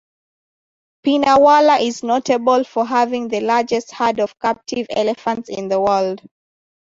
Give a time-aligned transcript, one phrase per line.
[1.05, 6.27] Pinnawala is notable for having the largest herd of captive elephants in the world.